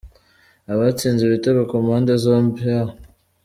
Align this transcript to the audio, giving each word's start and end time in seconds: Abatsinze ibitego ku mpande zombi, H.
Abatsinze 0.73 1.21
ibitego 1.25 1.61
ku 1.69 1.75
mpande 1.85 2.13
zombi, 2.23 2.61
H. 2.85 2.89